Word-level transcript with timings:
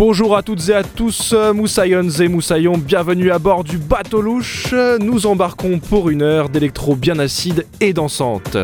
Bonjour 0.00 0.34
à 0.34 0.42
toutes 0.42 0.66
et 0.70 0.74
à 0.74 0.82
tous, 0.82 1.34
Moussaillons 1.54 2.08
et 2.08 2.28
Moussaillons, 2.28 2.78
bienvenue 2.78 3.30
à 3.30 3.38
bord 3.38 3.64
du 3.64 3.76
bateau 3.76 4.22
louche. 4.22 4.74
Nous 4.98 5.26
embarquons 5.26 5.78
pour 5.78 6.08
une 6.08 6.22
heure 6.22 6.48
d'électro 6.48 6.96
bien 6.96 7.18
acide 7.18 7.66
et 7.82 7.92
dansante. 7.92 8.56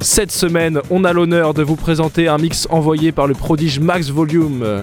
Cette 0.00 0.32
semaine, 0.32 0.80
on 0.88 1.04
a 1.04 1.12
l'honneur 1.12 1.52
de 1.52 1.62
vous 1.62 1.76
présenter 1.76 2.26
un 2.26 2.38
mix 2.38 2.66
envoyé 2.70 3.12
par 3.12 3.26
le 3.26 3.34
prodige 3.34 3.80
Max 3.80 4.08
Volume. 4.08 4.82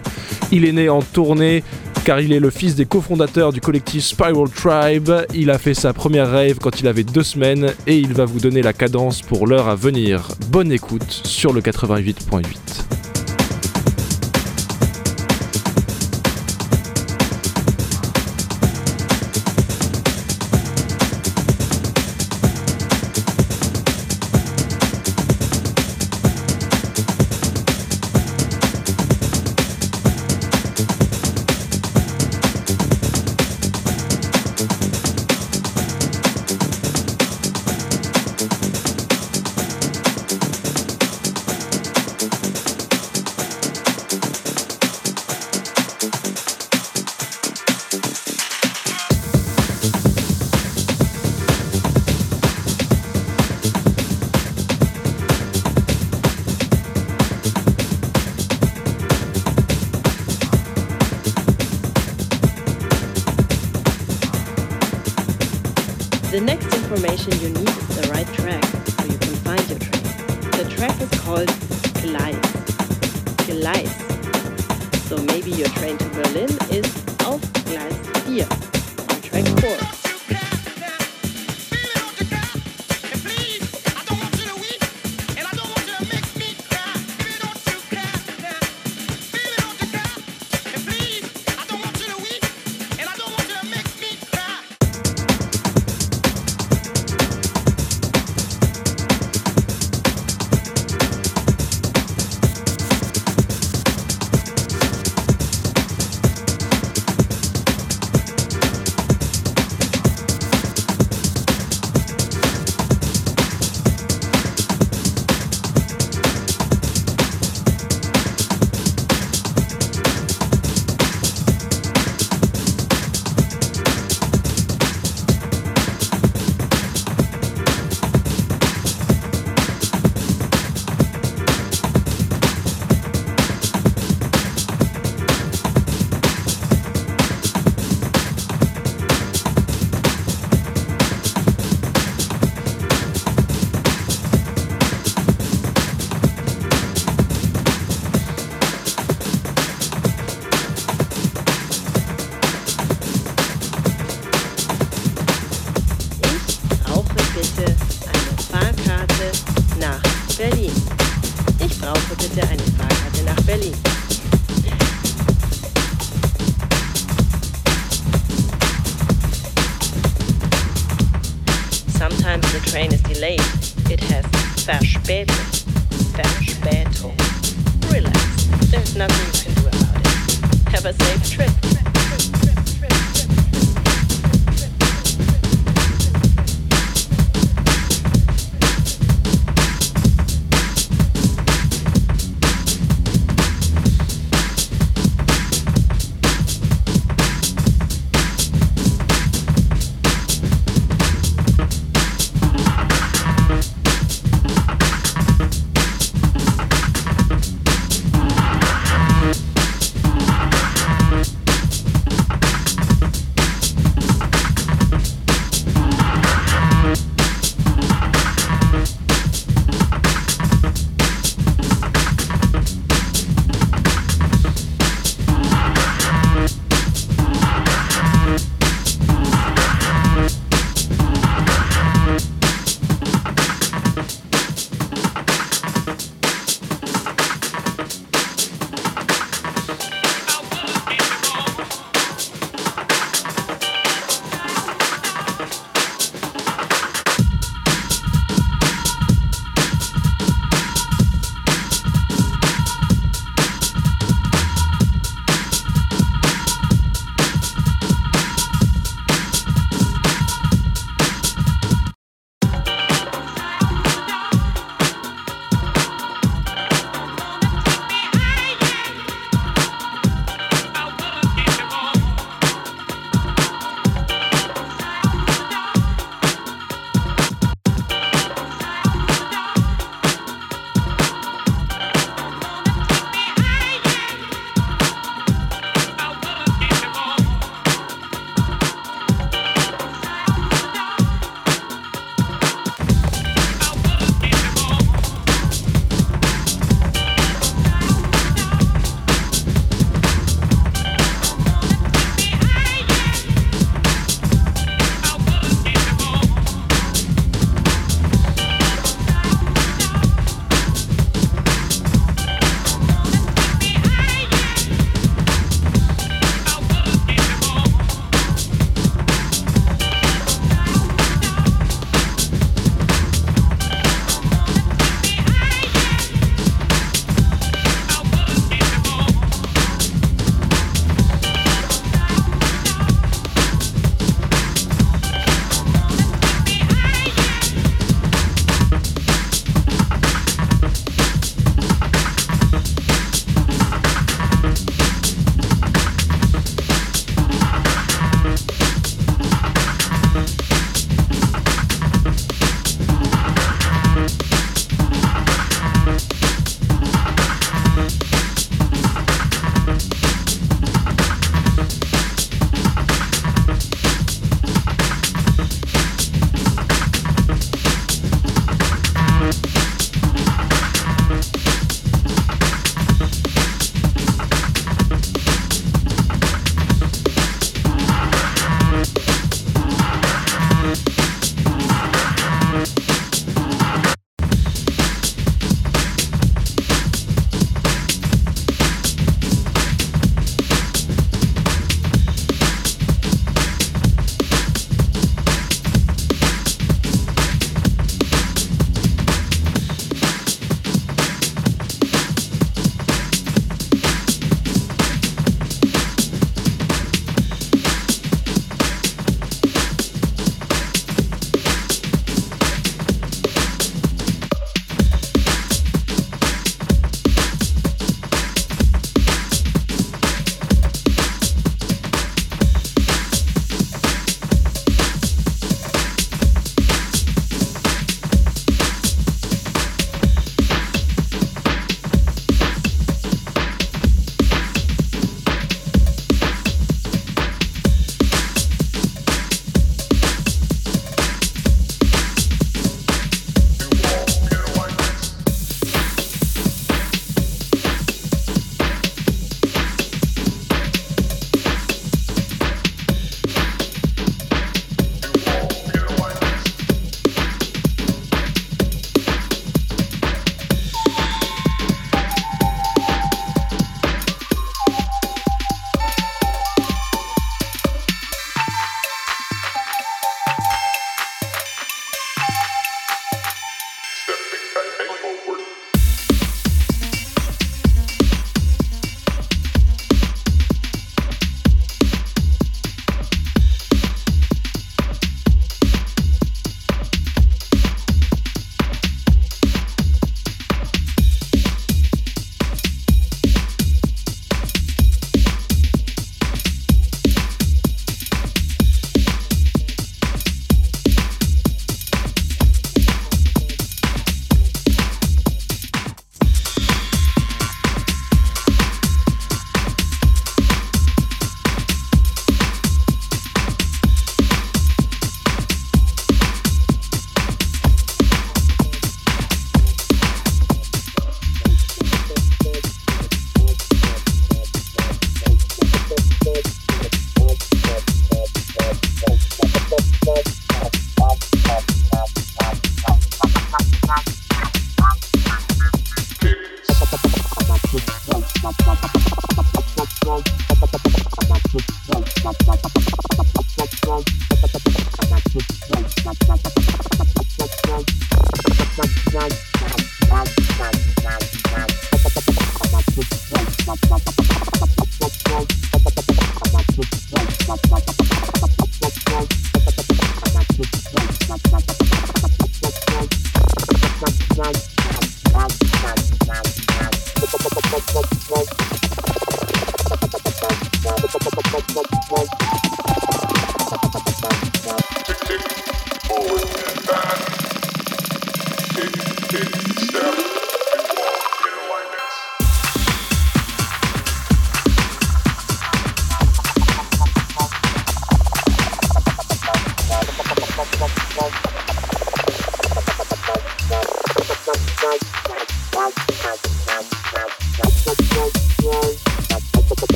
Il 0.52 0.64
est 0.64 0.74
né 0.74 0.90
en 0.90 1.02
tournée 1.02 1.64
car 2.06 2.22
il 2.22 2.34
est 2.34 2.40
le 2.40 2.52
fils 2.52 2.76
des 2.76 2.86
cofondateurs 2.86 3.52
du 3.52 3.60
collectif 3.60 4.04
Spiral 4.04 4.48
Tribe. 4.48 5.10
Il 5.34 5.50
a 5.50 5.58
fait 5.58 5.74
sa 5.74 5.92
première 5.92 6.30
rave 6.30 6.60
quand 6.62 6.80
il 6.82 6.88
avait 6.88 7.04
deux 7.04 7.24
semaines 7.24 7.74
et 7.88 7.98
il 7.98 8.14
va 8.14 8.26
vous 8.26 8.40
donner 8.40 8.62
la 8.62 8.74
cadence 8.74 9.24
pour 9.24 9.48
l'heure 9.48 9.68
à 9.68 9.74
venir. 9.74 10.28
Bonne 10.52 10.72
écoute 10.72 11.10
sur 11.24 11.52
le 11.52 11.62
88.8. 11.62 12.99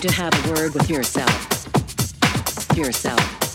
to 0.00 0.12
have 0.12 0.32
a 0.44 0.52
word 0.52 0.74
with 0.74 0.88
yourself. 0.88 1.66
Yourself. 2.76 3.47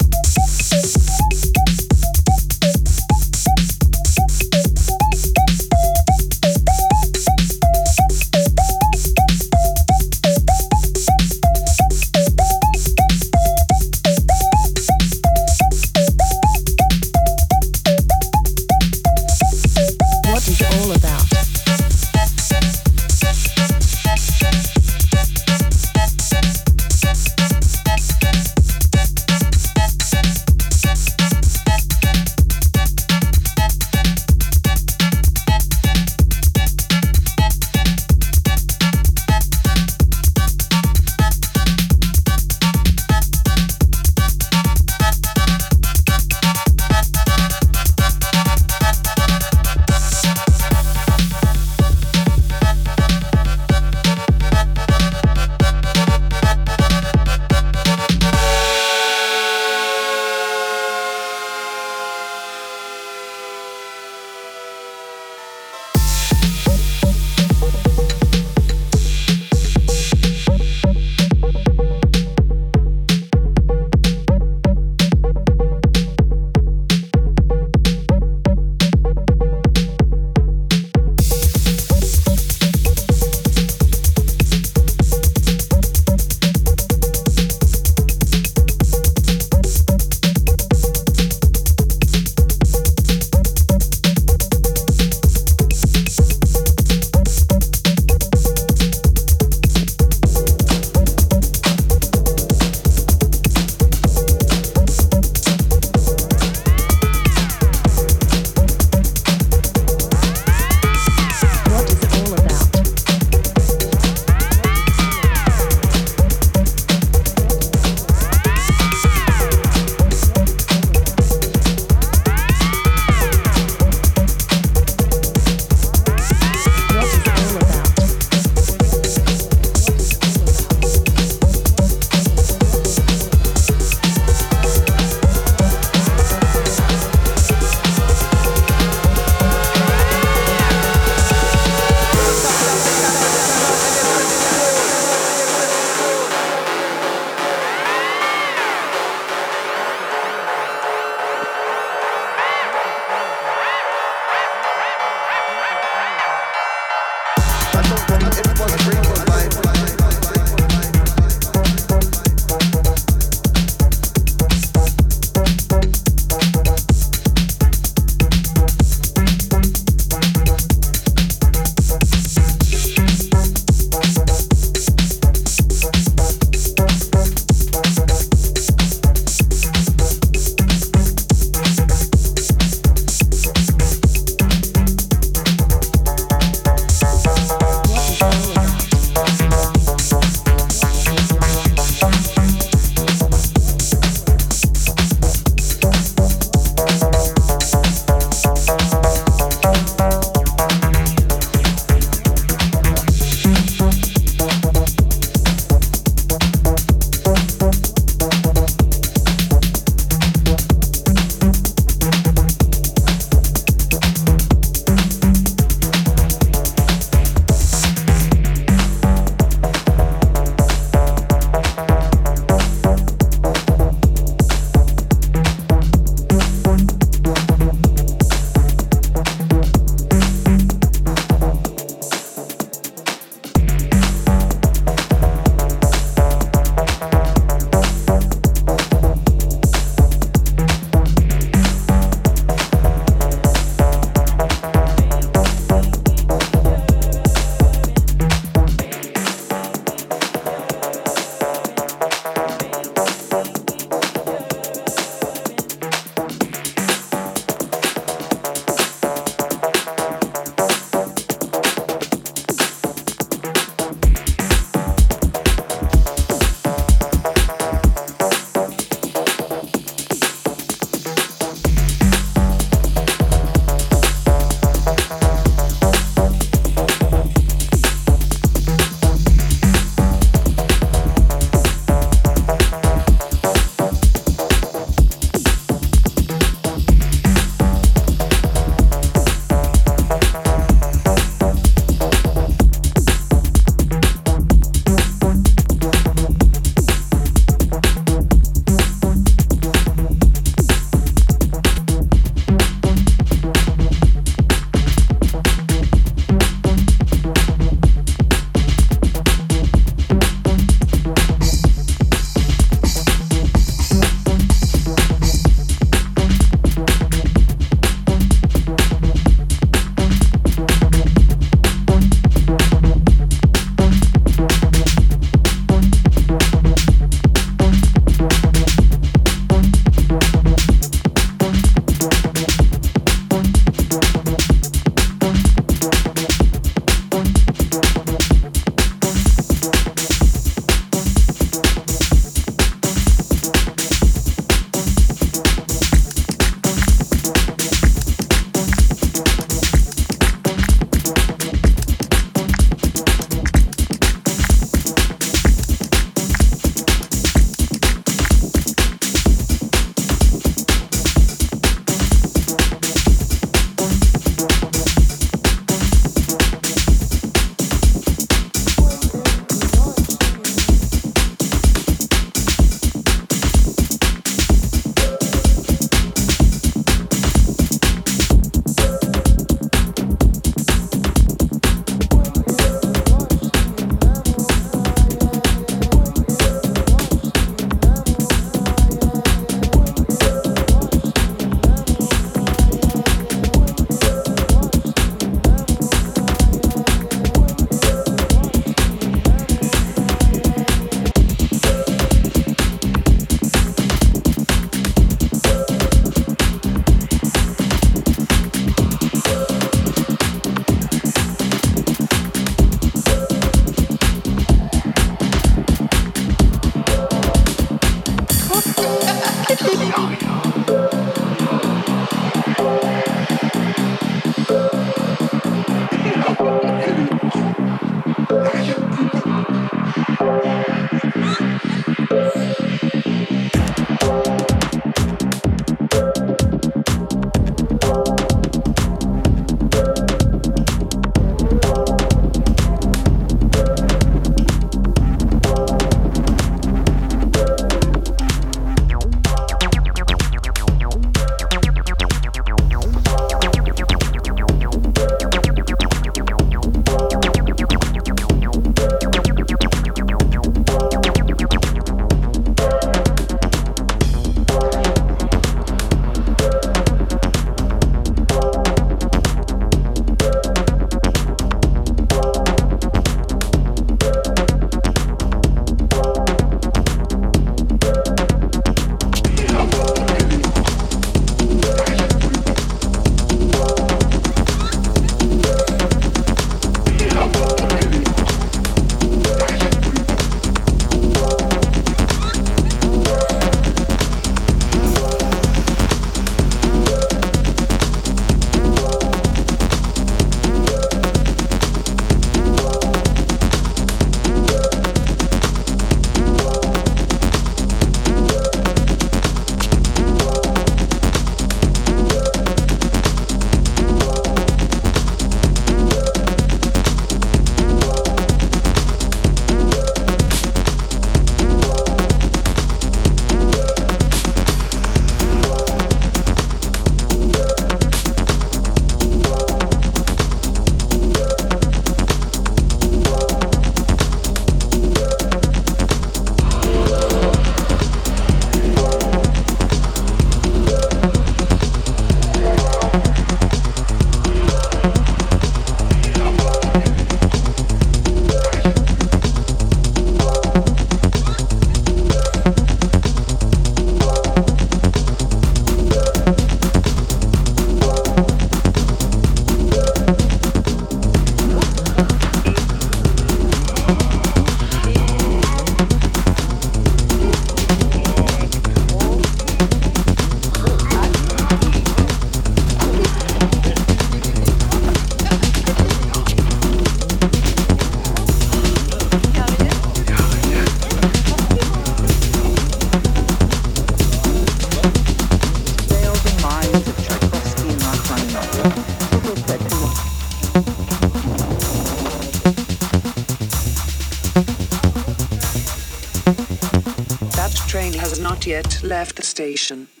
situation. 599.57 600.00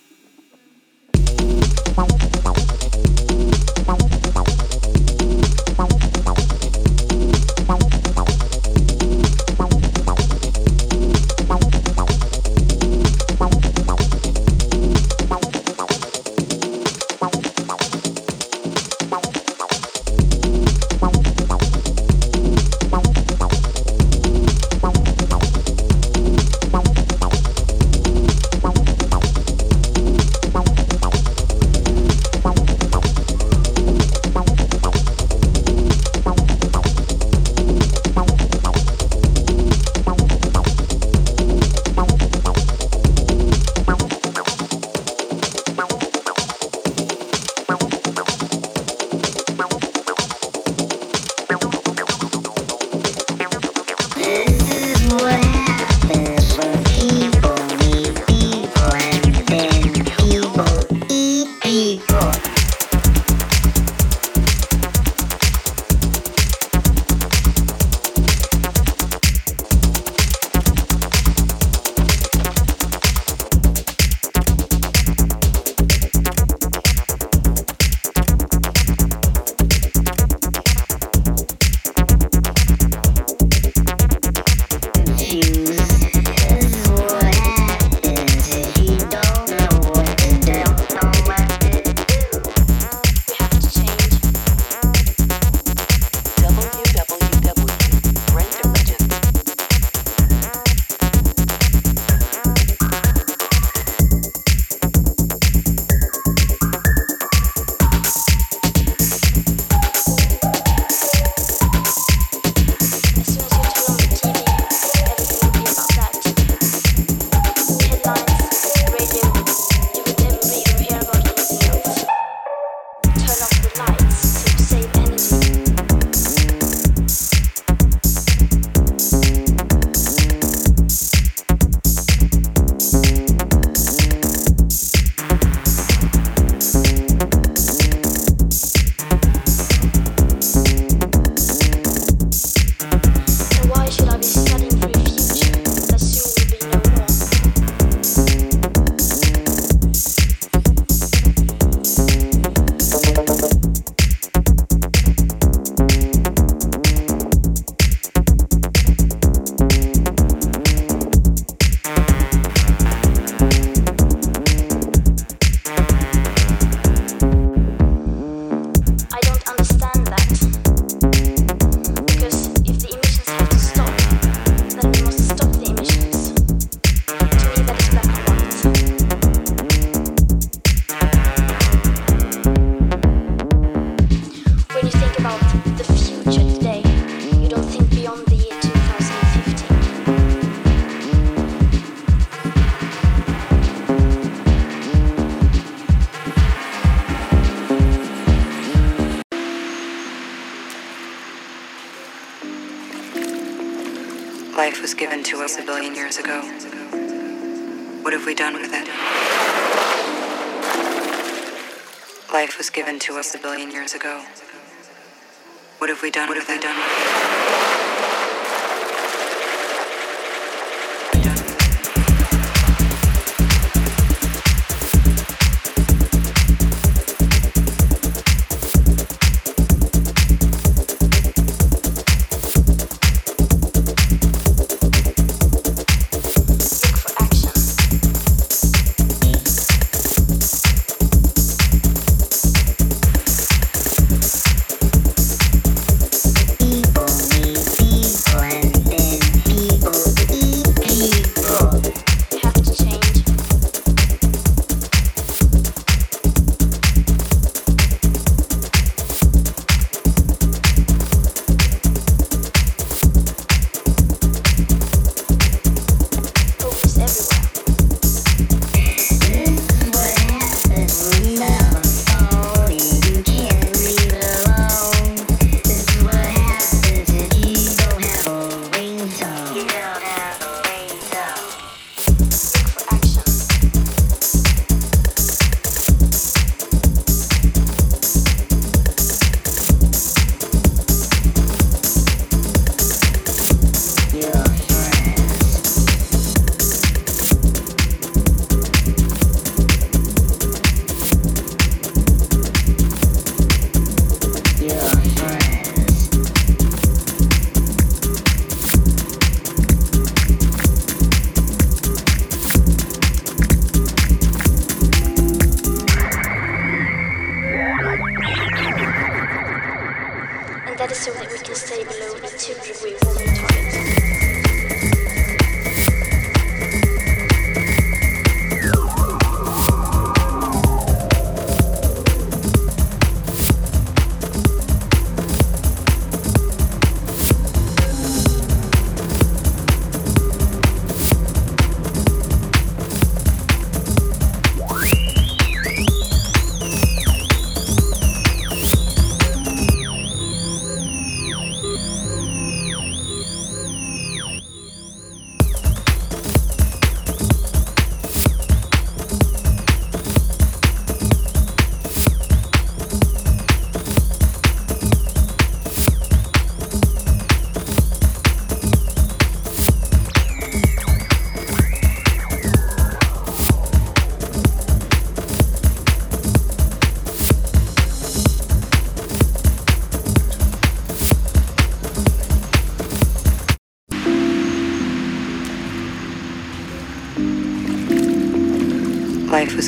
to 213.01 213.17
us 213.17 213.33
a 213.33 213.39
billion 213.39 213.71
years 213.71 213.95
ago. 213.95 214.23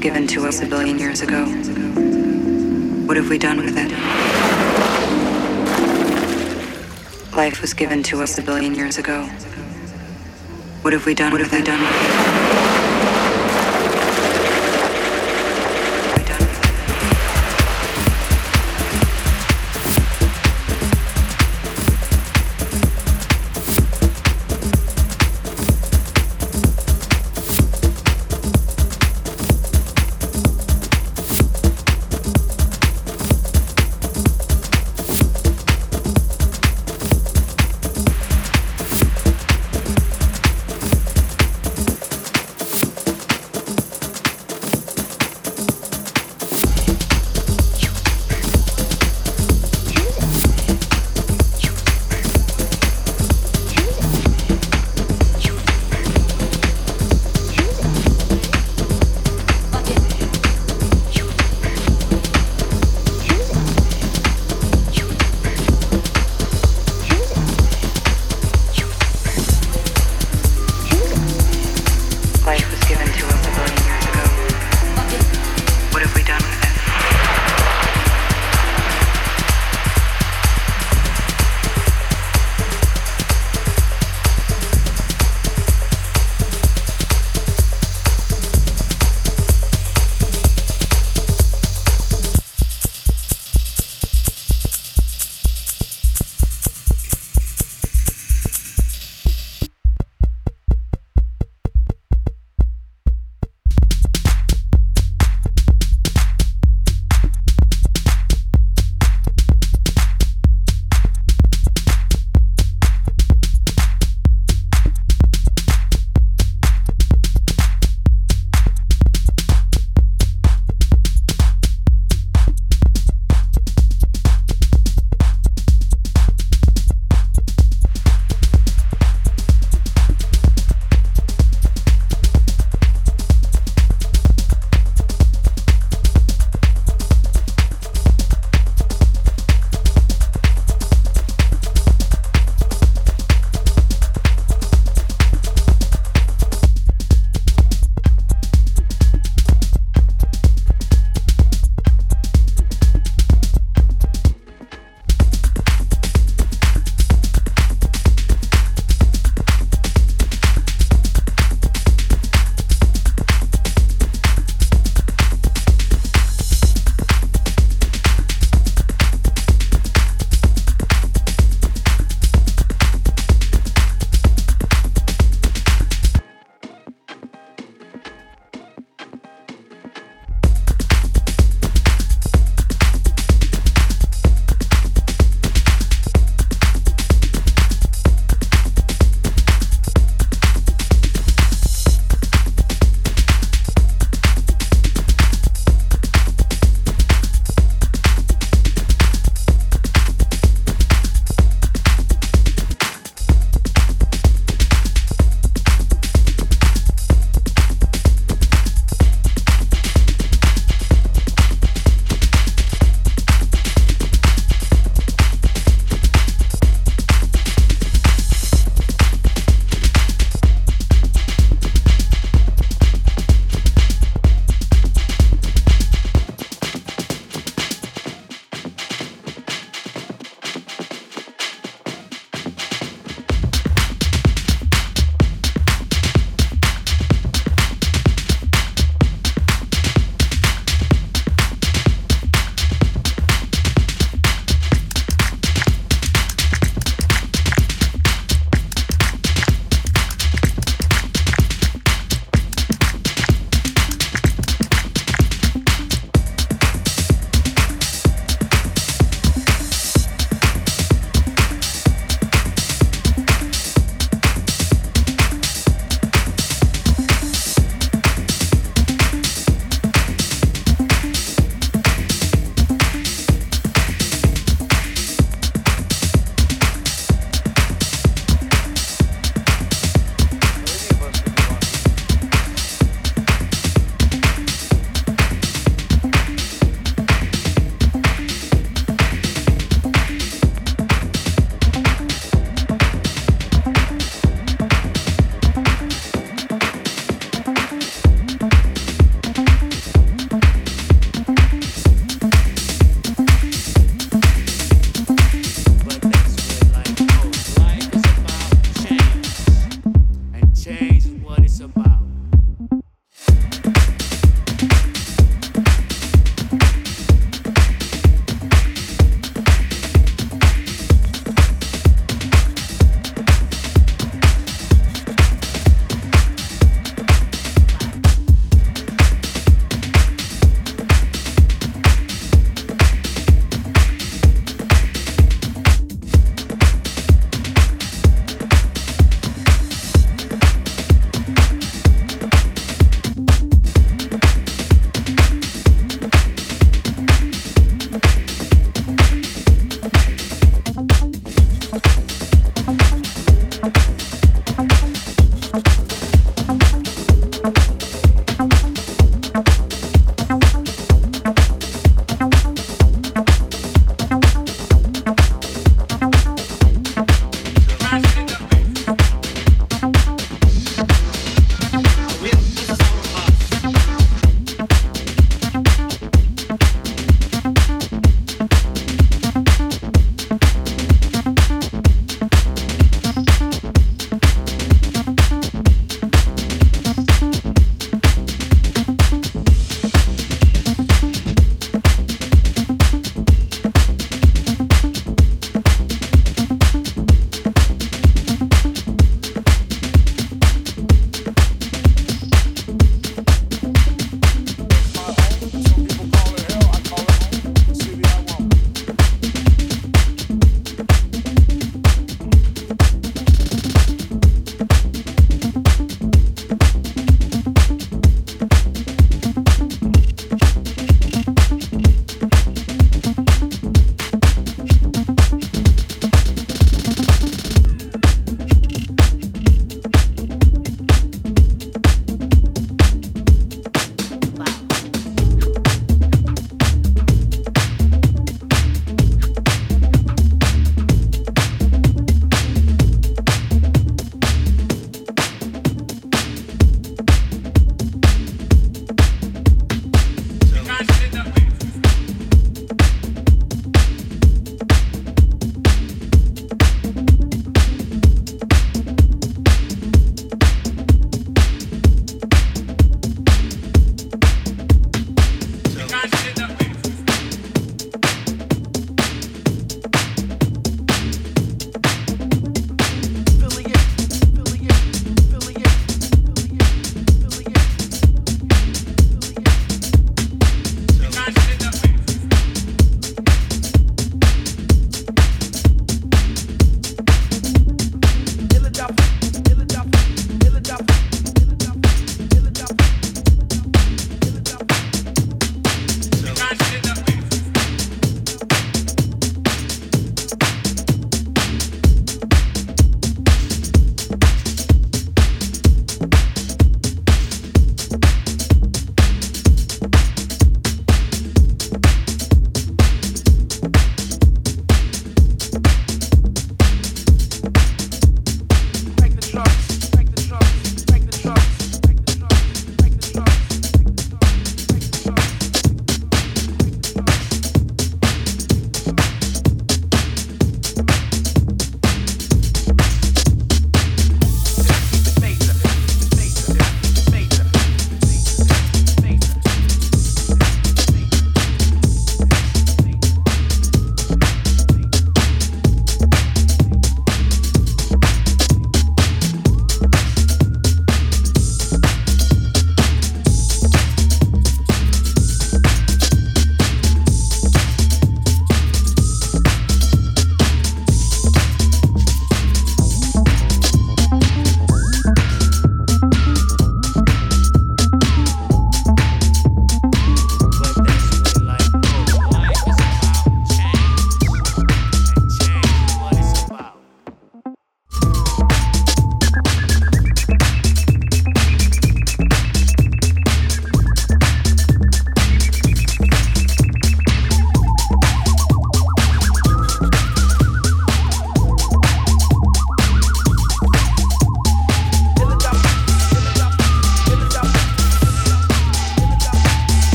given 0.00 0.26
to 0.26 0.46
us 0.46 0.62
a 0.62 0.66
billion 0.66 0.98
years 0.98 1.20
ago. 1.20 1.44
What 3.04 3.18
have 3.18 3.28
we 3.28 3.36
done 3.38 3.58
with 3.58 3.76
it? 3.76 3.90
Life 7.36 7.60
was 7.60 7.74
given 7.74 8.02
to 8.04 8.22
us 8.22 8.38
a 8.38 8.42
billion 8.42 8.74
years 8.74 8.96
ago. 8.96 9.24
What 10.80 10.94
have 10.94 11.04
we 11.04 11.14
done? 11.14 11.32
What 11.32 11.42
have 11.42 11.52
we 11.52 11.62
done 11.62 11.80
with 11.80 12.26
it? 12.26 12.29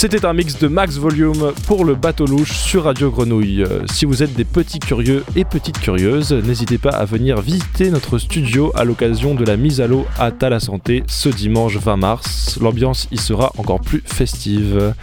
C'était 0.00 0.24
un 0.24 0.32
mix 0.32 0.58
de 0.58 0.66
Max 0.66 0.96
Volume 0.96 1.52
pour 1.66 1.84
le 1.84 1.94
bateau 1.94 2.24
louche 2.24 2.52
sur 2.52 2.84
Radio 2.84 3.10
Grenouille. 3.10 3.64
Euh, 3.64 3.82
Si 3.84 4.06
vous 4.06 4.22
êtes 4.22 4.32
des 4.32 4.46
petits 4.46 4.78
curieux 4.78 5.26
et 5.36 5.44
petites 5.44 5.78
curieuses, 5.78 6.32
n'hésitez 6.32 6.78
pas 6.78 6.88
à 6.88 7.04
venir 7.04 7.42
visiter 7.42 7.90
notre 7.90 8.16
studio 8.16 8.72
à 8.74 8.84
l'occasion 8.84 9.34
de 9.34 9.44
la 9.44 9.58
mise 9.58 9.82
à 9.82 9.86
l'eau 9.86 10.06
à 10.18 10.30
la 10.48 10.58
Santé 10.58 11.02
ce 11.06 11.28
dimanche 11.28 11.76
20 11.76 11.98
mars. 11.98 12.58
L'ambiance 12.62 13.08
y 13.12 13.18
sera 13.18 13.52
encore 13.58 13.82
plus 13.82 14.02
festive. 14.06 14.94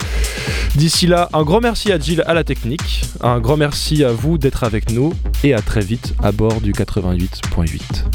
D'ici 0.74 1.06
là, 1.06 1.30
un 1.32 1.43
grand 1.43 1.62
merci 1.62 1.91
à 1.91 2.00
Jill 2.00 2.24
à 2.26 2.34
la 2.34 2.43
technique, 2.43 3.04
un 3.22 3.39
grand 3.39 3.56
merci 3.56 4.04
à 4.04 4.12
vous 4.12 4.39
d'être 4.39 4.64
avec 4.64 4.89
nous 4.89 5.14
et 5.43 5.54
à 5.54 5.62
très 5.62 5.82
vite 5.82 6.16
à 6.24 6.32
bord 6.32 6.60
du 6.60 6.72
88.8. 6.72 8.07